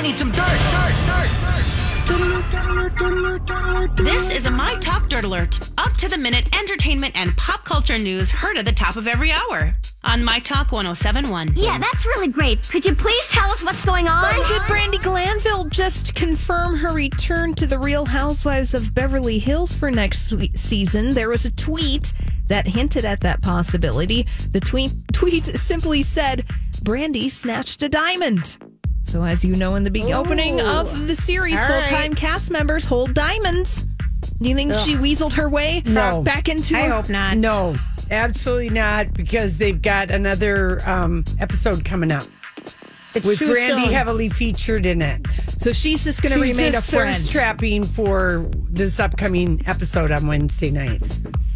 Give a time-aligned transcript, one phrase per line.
[0.00, 0.46] I need some dirt,
[2.06, 5.58] dirt, dirt, This is a My Talk Dirt Alert.
[5.76, 9.30] Up to the minute entertainment and pop culture news heard at the top of every
[9.30, 11.52] hour on My Talk 1071.
[11.54, 12.66] Yeah, that's really great.
[12.66, 14.32] Could you please tell us what's going on?
[14.48, 19.90] Did Brandi Glanville just confirm her return to the Real Housewives of Beverly Hills for
[19.90, 21.12] next season?
[21.12, 22.14] There was a tweet
[22.46, 24.26] that hinted at that possibility.
[24.50, 26.46] The tweet tweet simply said,
[26.82, 28.56] "Brandi snatched a diamond."
[29.02, 31.88] So, as you know, in the big opening of the series, All full right.
[31.88, 33.84] time cast members hold diamonds.
[34.40, 36.22] Do you think she weaseled her way No.
[36.22, 36.76] back into?
[36.76, 37.36] I hope not.
[37.36, 37.76] No,
[38.10, 42.24] absolutely not, because they've got another um, episode coming up
[43.14, 45.26] It's with Brandi heavily featured in it.
[45.58, 47.14] So she's just going to remain just a friend.
[47.14, 51.02] thirst trapping for this upcoming episode on Wednesday night.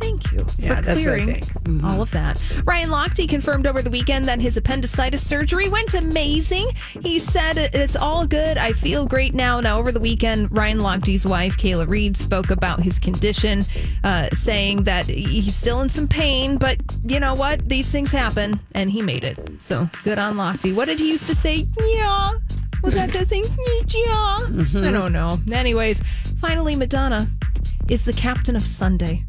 [0.01, 1.47] Thank you Yeah, for that's what I clearing think.
[1.63, 1.87] Mm-hmm.
[1.87, 2.43] all of that.
[2.65, 6.69] Ryan Lochte confirmed over the weekend that his appendicitis surgery went amazing.
[7.01, 8.59] He said it's all good.
[8.59, 9.61] I feel great now.
[9.61, 13.65] Now, over the weekend, Ryan Lochte's wife, Kayla Reid, spoke about his condition,
[14.03, 17.67] uh, saying that he's still in some pain, but you know what?
[17.67, 19.39] These things happen, and he made it.
[19.61, 20.75] So good on Lochte.
[20.75, 21.44] What did he used to say?
[21.45, 22.33] Yeah.
[22.83, 23.45] Was that the thing?
[23.45, 24.39] Yeah.
[24.49, 24.85] Mm-hmm.
[24.85, 25.39] I don't know.
[25.53, 26.03] Anyways,
[26.39, 27.29] finally, Madonna
[27.89, 29.25] is the captain of Sunday.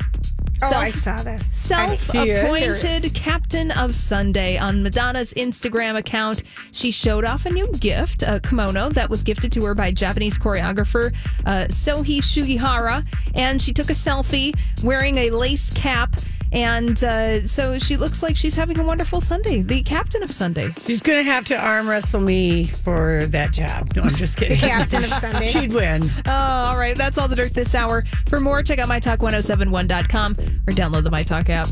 [0.63, 1.45] Oh, I saw this.
[1.45, 6.43] self-appointed captain of Sunday on Madonna's Instagram account.
[6.71, 10.37] She showed off a new gift, a kimono that was gifted to her by Japanese
[10.37, 11.13] choreographer
[11.45, 13.05] uh, Sohi Shugihara,
[13.35, 16.15] and she took a selfie wearing a lace cap.
[16.55, 20.73] And uh, so she looks like she's having a wonderful Sunday, the captain of Sunday.
[20.85, 23.93] She's going to have to arm wrestle me for that job.
[23.95, 24.57] No, I'm just kidding.
[24.57, 25.51] Captain of Sunday.
[25.51, 26.09] She'd win.
[26.25, 26.95] Oh, all right.
[26.95, 28.05] That's all the dirt this hour.
[28.29, 31.63] For more, check out mytalk1071.com or download the MyTalk app.